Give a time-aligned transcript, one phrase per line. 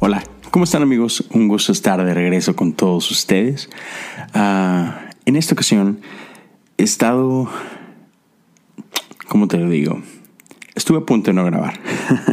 [0.00, 1.24] Hola, ¿cómo están amigos?
[1.30, 3.70] Un gusto estar de regreso con todos ustedes.
[4.34, 6.00] Ah, en esta ocasión
[6.76, 7.48] he estado,
[9.28, 10.02] ¿cómo te lo digo?
[10.80, 11.78] Estuve a punto de no grabar.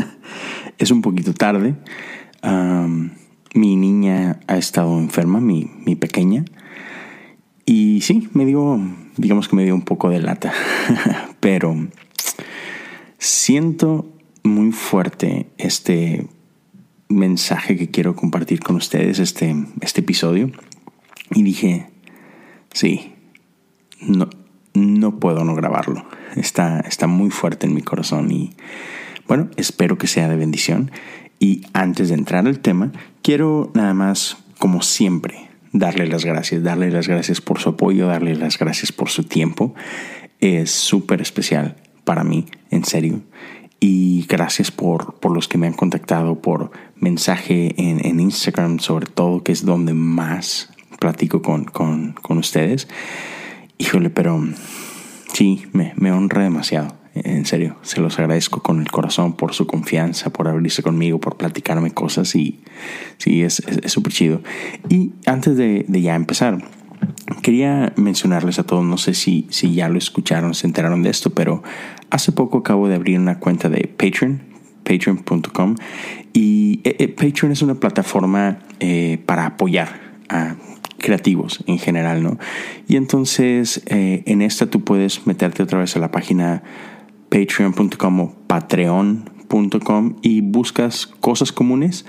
[0.77, 1.75] es un poquito tarde.
[3.53, 6.45] mi niña ha estado enferma, mi, mi pequeña.
[7.65, 8.79] Y sí, me dio,
[9.17, 10.53] digamos que me dio un poco de lata.
[11.41, 11.75] Pero
[13.17, 14.07] siento
[14.43, 16.25] muy fuerte este
[17.09, 20.51] mensaje que quiero compartir con ustedes, este, este episodio.
[21.31, 21.87] Y dije,
[22.71, 23.11] sí,
[23.99, 24.29] no,
[24.77, 26.05] no puedo no grabarlo.
[26.35, 28.51] Está, está muy fuerte en mi corazón y
[29.27, 30.91] bueno, espero que sea de bendición.
[31.39, 36.89] Y antes de entrar al tema, quiero nada más, como siempre, darle las gracias, darle
[36.89, 39.75] las gracias por su apoyo, darle las gracias por su tiempo.
[40.39, 43.21] Es súper especial para mí, en serio.
[43.79, 49.05] Y gracias por, por, los que me han contactado por mensaje en, en, Instagram, sobre
[49.05, 52.87] todo, que es donde más platico con, con, con ustedes.
[53.77, 54.43] Híjole, pero
[55.33, 56.95] sí, me, me, honra demasiado.
[57.13, 61.35] En serio, se los agradezco con el corazón por su confianza, por abrirse conmigo, por
[61.35, 62.59] platicarme cosas y
[63.17, 64.41] sí, es súper chido.
[64.89, 66.59] Y antes de, de ya empezar,
[67.41, 71.31] Quería mencionarles a todos, no sé si, si ya lo escucharon, se enteraron de esto,
[71.31, 71.61] pero
[72.09, 74.41] hace poco acabo de abrir una cuenta de Patreon,
[74.83, 75.75] patreon.com,
[76.33, 80.55] y eh, eh, Patreon es una plataforma eh, para apoyar a
[80.97, 82.37] creativos en general, ¿no?
[82.87, 86.63] Y entonces en esta tú puedes meterte otra vez a la página
[87.29, 92.05] patreon.com o patreon.com y buscas cosas comunes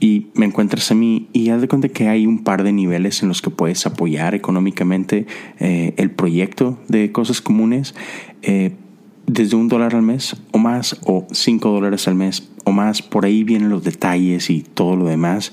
[0.00, 3.22] y me encuentras a mí y haz de cuenta que hay un par de niveles
[3.22, 5.26] en los que puedes apoyar económicamente
[5.58, 7.94] eh, el proyecto de cosas comunes
[8.42, 8.72] eh,
[9.26, 13.26] desde un dólar al mes o más o cinco dólares al mes o más por
[13.26, 15.52] ahí vienen los detalles y todo lo demás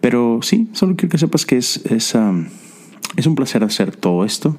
[0.00, 2.46] pero sí solo quiero que sepas que es es, um,
[3.16, 4.56] es un placer hacer todo esto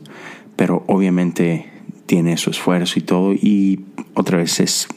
[0.56, 1.70] pero obviamente
[2.06, 3.82] tiene su esfuerzo y todo y
[4.14, 4.88] otra vez es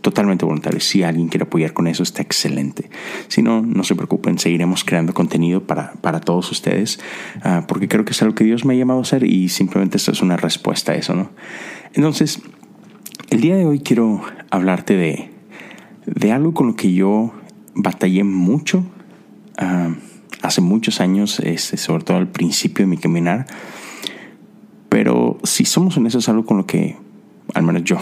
[0.00, 0.80] totalmente voluntario.
[0.80, 2.90] Si alguien quiere apoyar con eso, está excelente.
[3.28, 6.98] Si no, no se preocupen, seguiremos creando contenido para, para todos ustedes,
[7.44, 9.96] uh, porque creo que es algo que Dios me ha llamado a hacer y simplemente
[9.96, 11.30] esto es una respuesta a eso, ¿no?
[11.94, 12.40] Entonces,
[13.30, 15.30] el día de hoy quiero hablarte de,
[16.06, 17.32] de algo con lo que yo
[17.74, 18.84] batallé mucho
[19.60, 19.94] uh,
[20.42, 23.46] hace muchos años, este, sobre todo al principio de mi caminar.
[24.88, 26.96] Pero si somos en eso es algo con lo que,
[27.54, 27.98] al menos yo,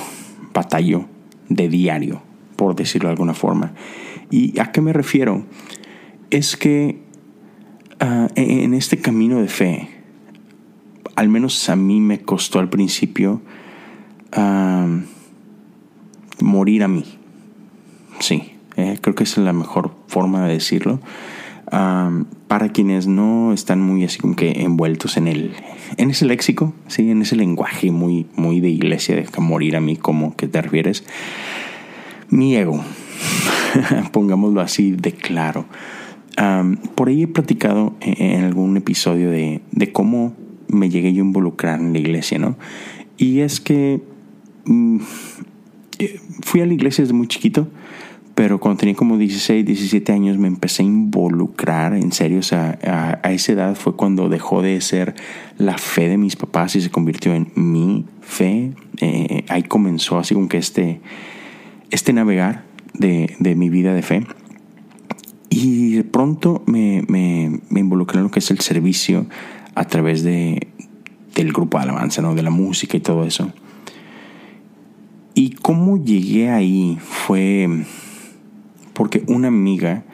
[0.53, 1.07] batallo
[1.49, 2.23] de diario,
[2.57, 3.73] por decirlo de alguna forma.
[4.31, 5.45] ¿Y a qué me refiero?
[6.31, 7.01] Es que
[8.01, 9.89] uh, en este camino de fe,
[11.17, 13.41] al menos a mí me costó al principio
[14.37, 15.01] uh,
[16.41, 17.05] morir a mí.
[18.21, 21.01] Sí, eh, creo que esa es la mejor forma de decirlo.
[22.49, 25.55] Para quienes no están muy así que envueltos en el
[25.97, 29.97] en ese léxico, sí, en ese lenguaje muy muy de iglesia de morir a mí,
[29.97, 31.05] como que te refieres?
[32.31, 32.81] Mi ego,
[34.13, 35.67] pongámoslo así de claro.
[36.95, 40.35] Por ahí he platicado en algún episodio de, de, cómo
[40.69, 42.57] me llegué yo a involucrar en la iglesia, ¿no?
[43.17, 44.01] Y es que
[44.65, 44.99] mm,
[45.99, 47.69] eh, fui a la iglesia desde muy chiquito
[48.35, 52.79] pero cuando tenía como 16, 17 años me empecé a involucrar, en serio, o sea,
[53.23, 55.15] a, esa edad fue cuando dejó de ser
[55.57, 58.73] la fe de mis papás y se convirtió en mi fe.
[59.01, 61.01] Eh, ahí comenzó así como que este,
[61.91, 64.27] este navegar de, de, mi vida de fe.
[65.49, 69.27] Y de pronto me, me, me, involucré en lo que es el servicio
[69.77, 70.67] a través de,
[71.37, 72.35] del grupo de alabanza, ¿no?
[72.35, 73.53] de la música y todo eso.
[75.35, 77.85] Y cómo llegué ahí fue
[78.95, 80.05] porque una amiga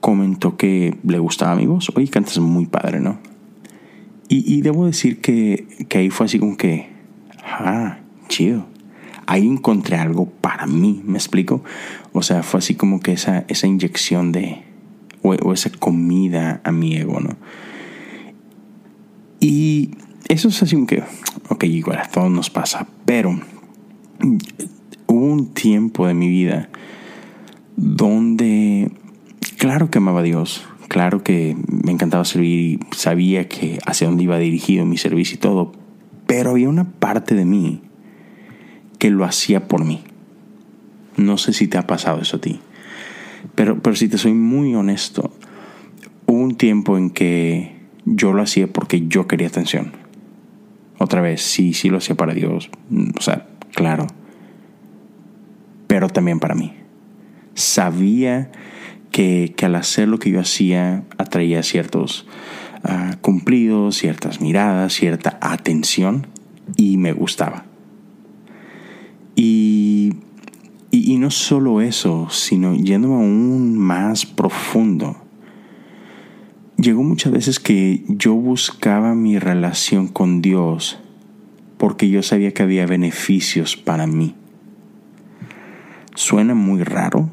[0.00, 1.90] comentó que le gustaba mi voz.
[1.94, 3.18] Oye, cantas muy padre, ¿no?
[4.28, 6.88] Y, debo decir que, que, ahí fue así como que,
[7.44, 8.66] ah, chido.
[9.26, 11.62] Ahí encontré algo para mí, ¿me explico?
[12.12, 14.62] O sea, fue así como que esa, esa inyección de,
[15.22, 17.36] o, esa comida a mi ego, ¿no?
[19.40, 19.90] Y
[20.28, 21.02] eso es así como que,
[21.48, 23.38] ok, igual a todos nos pasa, pero
[25.06, 26.70] hubo un tiempo de mi vida
[27.76, 28.90] donde
[29.58, 34.24] claro que amaba a Dios, claro que me encantaba servir y sabía que hacia dónde
[34.24, 35.72] iba dirigido mi servicio y todo,
[36.26, 37.82] pero había una parte de mí
[38.98, 40.02] que lo hacía por mí.
[41.16, 42.60] No sé si te ha pasado eso a ti.
[43.54, 45.30] Pero, pero si te soy muy honesto,
[46.26, 47.74] hubo un tiempo en que
[48.04, 49.92] yo lo hacía porque yo quería atención.
[50.98, 52.70] Otra vez, sí, sí lo hacía para Dios.
[53.18, 54.06] O sea, claro.
[55.86, 56.72] Pero también para mí.
[57.54, 58.50] Sabía
[59.10, 62.26] que, al hacer lo que yo hacía atraía ciertos
[62.82, 66.26] ah, cumplidos, ciertas miradas, cierta atención
[66.76, 67.64] y me gustaba.
[69.36, 70.14] Y,
[70.90, 75.16] y, no solo eso, sino yéndome aún más profundo.
[76.76, 80.98] Llegó muchas veces que yo buscaba mi relación con Dios
[81.78, 84.34] porque yo sabía que había beneficios para mí.
[86.14, 87.28] Suena muy raro,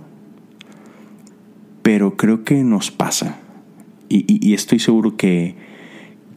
[1.92, 3.42] pero creo que nos pasa.
[4.08, 5.56] Y, estoy seguro que,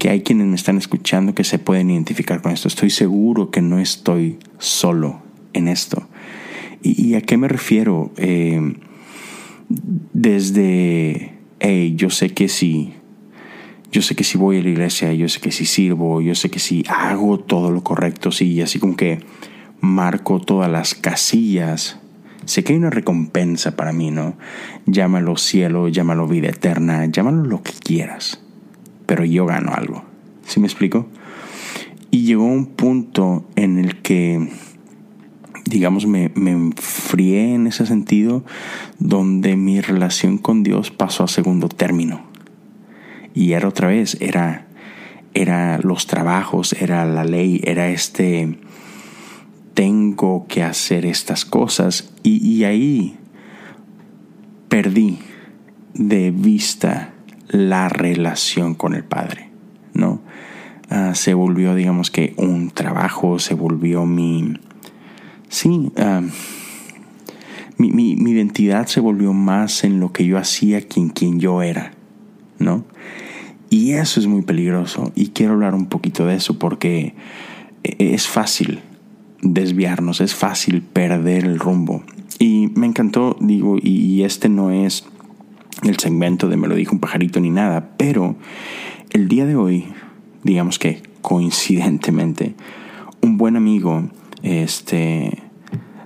[0.00, 2.66] que, hay quienes me están escuchando que se pueden identificar con esto.
[2.66, 5.22] Estoy seguro que no estoy solo
[5.52, 6.08] en esto.
[6.82, 8.10] ¿Y, a qué me refiero?
[8.16, 8.74] Eh,
[9.68, 12.94] desde, hey, yo sé que si,
[13.92, 16.50] yo sé que si voy a la iglesia, yo sé que si sirvo, yo sé
[16.50, 19.20] que si hago todo lo correcto, sí, así como que
[19.80, 22.00] marco todas las casillas
[22.46, 24.36] Sé que hay una recompensa para mí, ¿no?
[24.86, 28.40] Llámalo cielo, llámalo vida eterna, llámalo lo que quieras.
[29.06, 30.04] Pero yo gano algo.
[30.46, 31.08] ¿Sí me explico?
[32.10, 34.48] Y llegó un punto en el que,
[35.64, 38.44] digamos, me, me enfrié en ese sentido,
[38.98, 42.22] donde mi relación con Dios pasó a segundo término.
[43.34, 44.68] Y era otra vez, era,
[45.34, 48.58] era los trabajos, era la ley, era este
[49.74, 53.16] tengo que hacer estas cosas y, ahí
[54.68, 55.18] perdí
[55.92, 57.12] de vista
[57.48, 59.50] la relación con el Padre,
[59.92, 60.20] ¿no?
[60.90, 64.54] Ah, se volvió, digamos que, un trabajo, se volvió mi...
[65.48, 66.22] Sí, ah,
[67.76, 71.62] mi, mi, identidad se volvió más en lo que yo hacía que en quien yo
[71.62, 71.92] era,
[72.58, 72.84] ¿no?
[73.70, 77.14] Y eso es muy peligroso y quiero hablar un poquito de eso porque
[77.82, 78.80] es fácil
[79.44, 82.02] desviarnos, es fácil perder el rumbo.
[82.38, 85.06] Y me encantó, digo, y este no es
[85.82, 88.36] el segmento de me lo dijo un pajarito ni nada, pero
[89.10, 89.86] el día de hoy,
[90.42, 92.54] digamos que coincidentemente,
[93.20, 94.08] un buen amigo,
[94.42, 95.42] este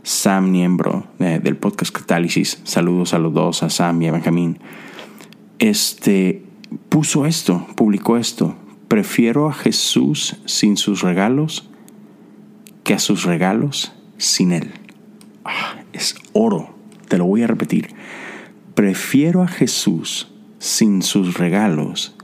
[0.03, 4.59] Sam Niembro del podcast Catálisis, saludos a los dos, a Sam y a Benjamín,
[5.59, 6.43] este
[6.89, 8.57] puso esto, publicó esto,
[8.89, 11.69] prefiero a Jesús sin sus regalos
[12.89, 14.71] que a sus regalos sin Él.
[15.45, 16.75] Ah, es oro,
[17.09, 17.91] te lo voy a repetir.
[18.75, 22.17] Prefiero a Jesús sin sus regalos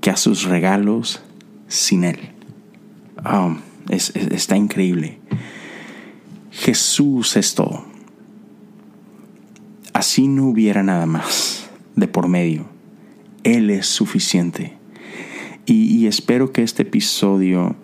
[0.00, 1.22] que a sus regalos
[1.68, 2.18] sin Él.
[3.18, 3.54] Ah,
[3.90, 5.18] está increíble.
[6.52, 7.84] Jesús es todo.
[9.92, 12.64] Así no hubiera nada más de por medio.
[13.44, 14.78] Él es suficiente.
[15.66, 17.76] y espero que este episodio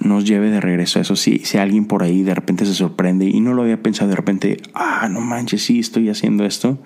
[0.00, 1.16] nos lleve de regreso a eso.
[1.16, 4.16] Si, si alguien por ahí de repente se sorprende y no lo había pensado de
[4.16, 6.78] repente, ah, no manches, sí, estoy haciendo esto,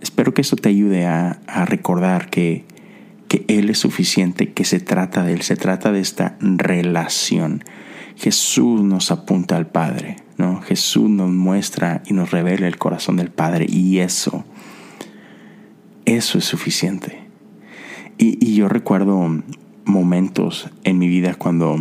[0.00, 2.64] espero que esto te ayude a, recordar que,
[3.28, 7.64] que Él es suficiente, que se trata de Él, se trata de esta relación.
[8.16, 10.60] Jesús nos apunta al Padre, ¿no?
[10.60, 14.44] Jesús nos muestra y nos revela el corazón del Padre y eso,
[16.04, 17.20] eso es suficiente.
[18.18, 19.40] Y, y yo recuerdo
[19.84, 21.78] momentos en mi vida cuando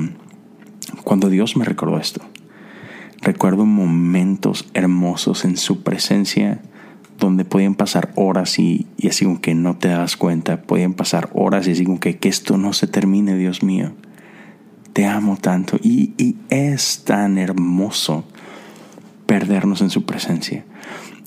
[1.03, 2.22] cuando Dios me recordó esto,
[3.22, 6.62] recuerdo momentos hermosos en su presencia
[7.20, 11.67] donde podían pasar horas y, así como que no te das cuenta, podían pasar horas
[11.67, 13.94] y así como que, que esto no se termine, Dios mío.
[14.94, 18.24] Te amo tanto y, y es tan hermoso
[19.25, 20.63] perdernos en su presencia.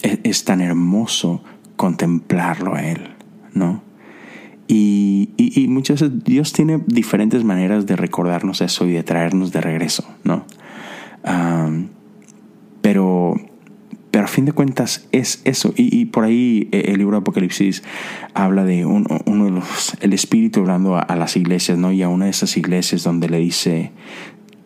[0.03, 1.43] Es, es tan hermoso
[1.77, 3.15] contemplarlo a Él,
[3.53, 3.83] ¿no?
[4.73, 10.05] Y, muchas veces Dios tiene diferentes maneras de recordarnos eso y de traernos de regreso,
[10.23, 10.45] ¿no?
[12.81, 13.35] pero,
[14.11, 15.75] pero a fin de cuentas es eso.
[15.77, 17.83] Y, por ahí eh, el libro de Apocalipsis
[18.33, 21.91] habla de uno de los, el Espíritu hablando a, las iglesias, ¿no?
[21.91, 23.91] Y a una de esas iglesias donde le dice,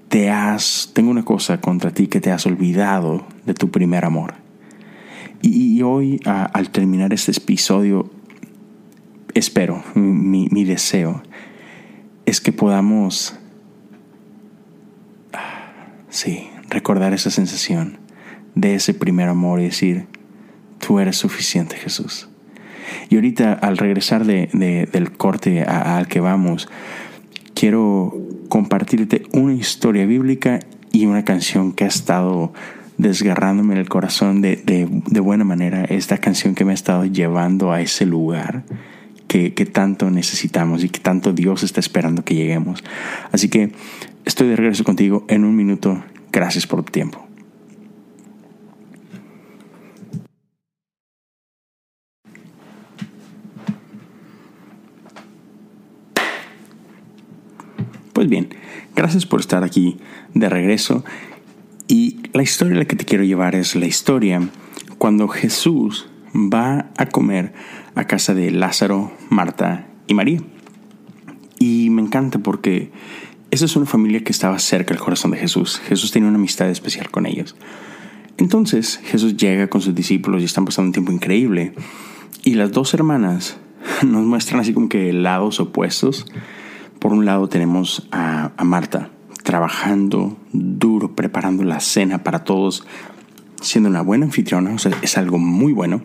[0.09, 4.35] te has, tengo una cosa contra ti que te has olvidado de tu primer amor.
[5.41, 8.11] Y, hoy, al terminar este episodio,
[9.45, 11.23] espero, mi, deseo,
[12.25, 13.39] es que podamos,
[16.09, 17.99] sí, recordar esa sensación
[18.55, 20.07] de ese primer amor y decir,
[20.79, 22.31] tú eres suficiente Jesús.
[23.11, 24.49] Y ahorita al regresar de,
[24.91, 26.69] del corte al que vamos,
[27.55, 28.17] quiero
[28.49, 30.61] compartirte una historia bíblica
[30.91, 32.55] y una canción que ha estado
[32.97, 37.83] desgarrándome el corazón de, de, buena manera esta canción que me ha estado llevando a
[37.83, 38.65] ese lugar
[39.55, 42.85] que, tanto necesitamos y que tanto Dios está esperando que lleguemos.
[43.33, 43.73] Así que
[44.25, 46.05] estoy de regreso contigo en un minuto.
[46.31, 47.27] Gracias por tu tiempo.
[58.13, 58.51] Pues bien,
[58.95, 59.97] gracias por estar aquí
[60.33, 61.05] de regreso
[61.89, 64.49] y la historia la que te quiero llevar es la historia
[64.99, 67.53] cuando Jesús va a comer
[67.95, 70.41] a casa de Lázaro, Marta y María.
[71.59, 72.91] Y me encanta porque
[73.51, 75.81] esa es una familia que estaba cerca del corazón de Jesús.
[75.87, 77.55] Jesús tenía una amistad especial con ellos.
[78.37, 81.73] Entonces Jesús llega con sus discípulos y están pasando un tiempo increíble.
[82.43, 83.57] Y las dos hermanas
[84.05, 86.27] nos muestran así como que lados opuestos.
[86.99, 89.11] Por un lado tenemos a, a Marta,
[89.45, 92.87] trabajando duro, preparando la cena para todos,
[93.61, 96.03] siendo una buena anfitriona, o sea, es algo muy bueno.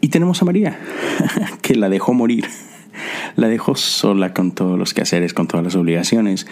[0.00, 0.78] Y tenemos a María,
[1.62, 2.46] que la dejó morir,
[3.36, 6.46] la dejó sola con todos los quehaceres, con todas las obligaciones,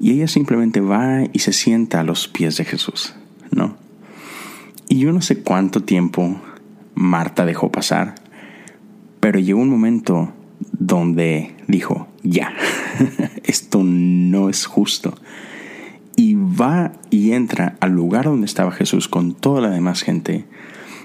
[0.00, 3.14] y ella simplemente va y se sienta a los pies de Jesús,
[3.50, 3.76] ¿no?
[4.88, 6.40] Y yo no sé cuánto tiempo
[6.94, 8.16] Marta dejó pasar,
[9.20, 10.32] pero llegó un momento
[10.72, 12.52] donde dijo, ya,
[13.44, 15.14] esto no es justo.
[16.16, 20.44] Y va y entra al lugar donde estaba Jesús con toda la demás gente.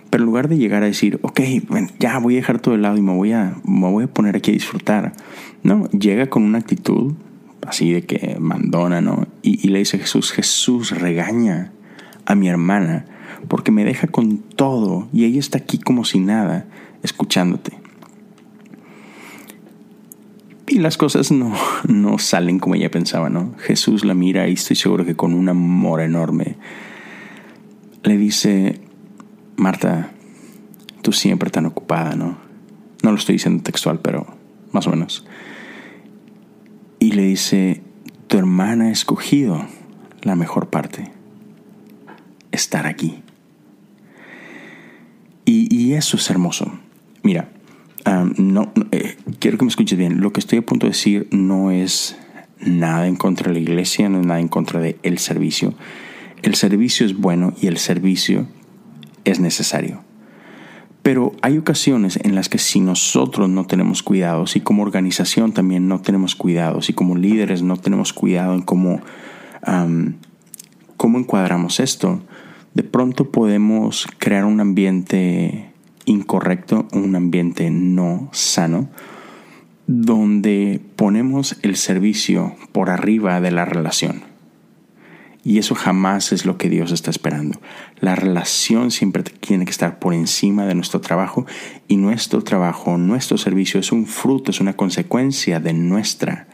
[0.09, 1.41] Pero en lugar de llegar a decir, ok,
[1.99, 4.35] ya voy a dejar todo el lado y me voy, a, me voy a poner
[4.35, 5.13] aquí a disfrutar,
[5.63, 7.13] no, llega con una actitud
[7.67, 9.27] así de que mandona, ¿no?
[9.41, 11.71] Y, le dice Jesús, Jesús regaña
[12.25, 13.05] a mi hermana
[13.47, 16.65] porque me deja con todo y ella está aquí como si nada,
[17.03, 17.73] escuchándote.
[20.67, 21.53] Y las cosas no,
[21.87, 23.55] no salen como ella pensaba, ¿no?
[23.59, 26.57] Jesús la mira y estoy seguro que con un amor enorme
[28.03, 28.79] le dice,
[29.59, 30.11] Marta,
[31.01, 32.37] tú siempre tan ocupada, ¿no?
[33.03, 34.25] No lo estoy diciendo textual, pero
[34.71, 35.25] más o menos.
[36.99, 37.81] Y le dice,
[38.27, 39.65] tu hermana ha escogido
[40.21, 41.11] la mejor parte,
[42.51, 43.21] estar aquí.
[45.45, 46.71] Y, y eso es hermoso.
[47.23, 47.49] Mira,
[48.37, 50.21] no, eh, quiero que me escuches bien.
[50.21, 52.17] Lo que estoy a punto de decir no es
[52.59, 55.73] nada en contra de la iglesia, no es nada en contra del el servicio.
[56.41, 58.47] El servicio es bueno y el servicio
[59.29, 60.01] es necesario.
[61.01, 65.87] Pero hay ocasiones en las que si nosotros no tenemos cuidado, si como organización también
[65.87, 69.01] no tenemos cuidado, si como líderes no tenemos cuidado en cómo,
[70.97, 72.21] cómo encuadramos esto,
[72.73, 75.71] de pronto podemos crear un ambiente
[76.05, 78.89] incorrecto, un ambiente no sano,
[79.87, 84.28] donde ponemos el servicio por arriba de la relación.
[85.43, 87.59] Y eso jamás es lo que Dios está esperando.
[87.99, 91.45] La relación siempre tiene que estar por encima de nuestro trabajo
[91.87, 96.47] y nuestro trabajo, nuestro servicio es un fruto, es una consecuencia de nuestra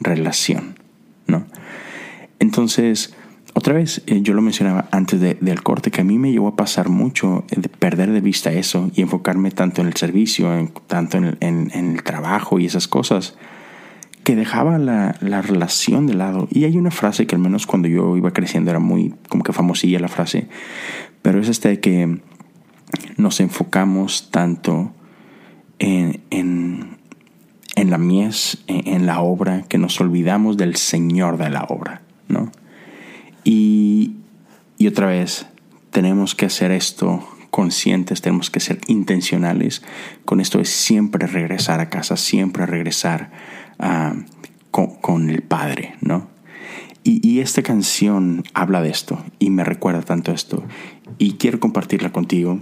[0.00, 0.78] relación,
[1.26, 1.46] ¿no?
[2.40, 3.14] Entonces,
[3.54, 6.56] otra vez, eh, yo lo mencionaba antes del corte, que a mí me llevó a
[6.56, 11.18] pasar mucho de perder de vista eso y enfocarme tanto en el servicio, en, tanto
[11.18, 13.36] en el, trabajo y esas cosas,
[14.24, 16.48] que dejaba la, la, relación de lado.
[16.50, 19.52] Y hay una frase que al menos cuando yo iba creciendo era muy como que
[19.52, 20.48] famosilla la frase,
[21.22, 22.20] pero es esta de que
[23.16, 24.92] nos enfocamos tanto
[25.78, 26.98] en, en,
[27.74, 32.50] en la mies, en la obra, que nos olvidamos del Señor de la obra, ¿no?
[33.44, 34.16] Y,
[34.88, 35.46] otra vez,
[35.90, 39.82] tenemos que hacer esto conscientes, tenemos que ser intencionales.
[40.24, 43.30] Con esto es siempre regresar a casa, siempre regresar
[43.82, 44.14] ah,
[44.70, 46.28] con, el Padre, ¿no?
[47.04, 50.62] Y, esta canción habla de esto y me recuerda tanto esto
[51.18, 52.60] y quiero compartirla contigo.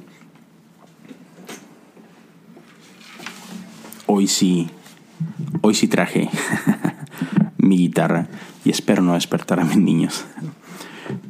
[4.07, 4.71] Hoy sí,
[5.61, 6.29] hoy sí traje
[7.59, 8.29] mi guitarra
[8.65, 10.25] y espero no despertar a mis niños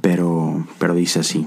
[0.00, 1.46] pero, pero dice así.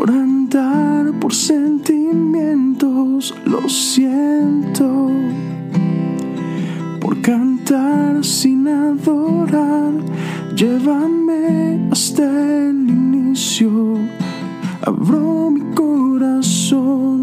[0.00, 5.10] Por andar por sentimientos, lo siento.
[7.02, 9.92] Por cantar sin adorar,
[10.56, 13.98] llévame hasta el inicio,
[14.86, 17.19] abro mi corazón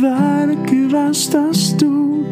[0.00, 2.24] olvidar que bastas tú,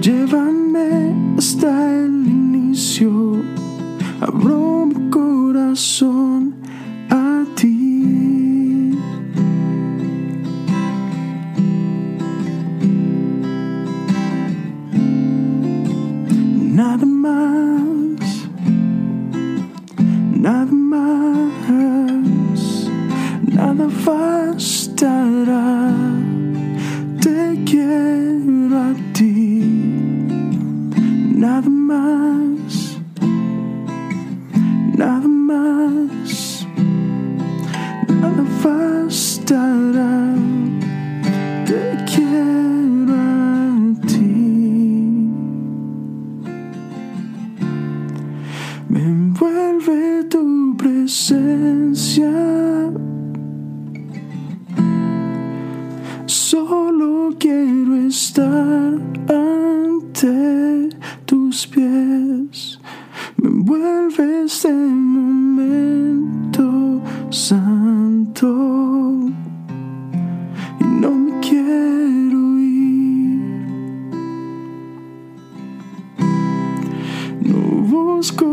[0.00, 3.42] llévame hasta el inicio,
[4.20, 6.11] abro mi corazón
[78.22, 78.51] school.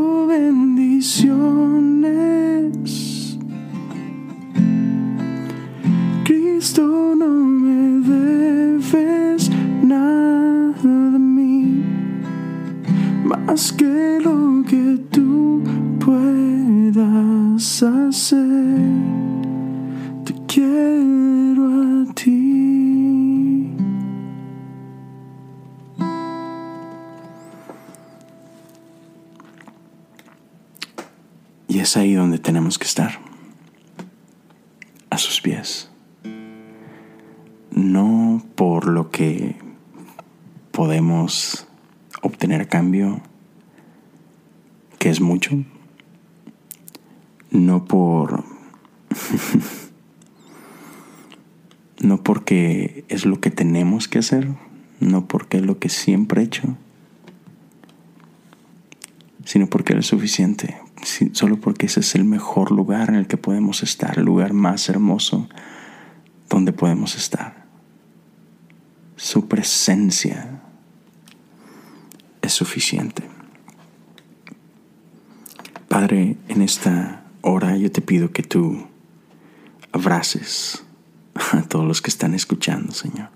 [35.20, 35.90] Sus pies.
[37.72, 39.56] No por lo que
[40.72, 41.68] podemos
[42.22, 43.22] obtener cambio,
[44.98, 45.64] que es mucho.
[47.52, 48.44] No por...
[52.00, 54.48] no porque es lo que tenemos que hacer,
[55.00, 56.78] no porque es lo que siempre he hecho,
[59.46, 60.78] sino porque es suficiente,
[61.34, 64.90] solo porque ese es el mejor lugar en el que podemos estar, el lugar más
[64.90, 65.48] hermoso
[66.50, 67.66] donde podemos estar.
[69.16, 70.62] Su presencia
[72.42, 73.24] es suficiente.
[75.88, 78.88] Padre, en esta hora yo te pido que tú
[79.92, 80.84] abraces
[81.52, 83.30] a todos los que están escuchando, Señor.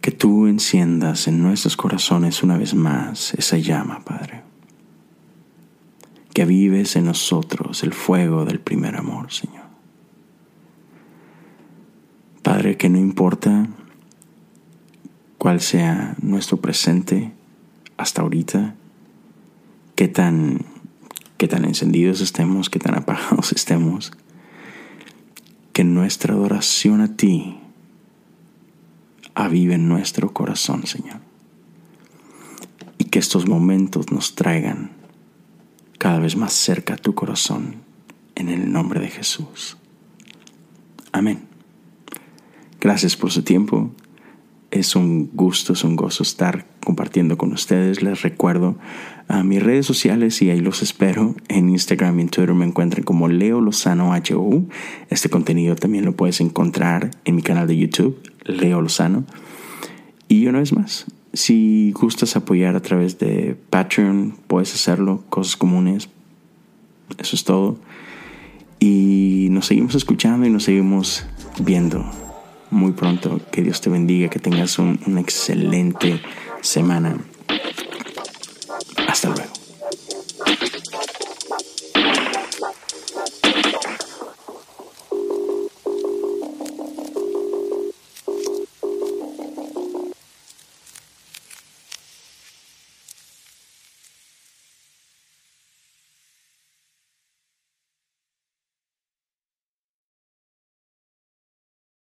[0.00, 4.47] Que tú enciendas en nuestros corazones una vez más esa llama, Padre.
[6.38, 9.64] Que avives en nosotros el fuego del primer amor, Señor.
[12.44, 13.66] Padre, que no importa
[15.36, 17.32] cuál sea nuestro presente
[17.96, 18.76] hasta ahorita,
[19.96, 20.64] qué tan,
[21.38, 24.12] qué tan encendidos estemos, qué tan apagados estemos,
[25.72, 27.58] que nuestra adoración a ti
[29.34, 31.18] avive en nuestro corazón, Señor.
[32.96, 34.97] Y que estos momentos nos traigan
[35.98, 37.76] cada vez más cerca tu corazón,
[38.34, 39.76] en el nombre de Jesús.
[41.12, 41.40] Amén.
[42.80, 43.90] Gracias por su tiempo.
[44.70, 48.02] Es un gusto, es un gozo estar compartiendo con ustedes.
[48.02, 48.76] Les recuerdo
[49.26, 51.34] a mis redes sociales y ahí los espero.
[51.48, 54.68] En Instagram y en Twitter me encuentran como Leo Lozano HU.
[55.10, 59.24] Este contenido también lo puedes encontrar en mi canal de YouTube, Leo Lozano.
[60.28, 66.08] Y una vez más, si gustas apoyar a través de Patreon, puedes hacerlo, cosas comunes.
[67.18, 67.78] Eso es todo.
[68.80, 71.24] Y nos seguimos escuchando y nos seguimos
[71.60, 72.04] viendo
[72.70, 73.40] muy pronto.
[73.50, 76.20] Que Dios te bendiga, que tengas un- una excelente
[76.60, 77.16] semana.
[79.08, 79.52] Hasta luego.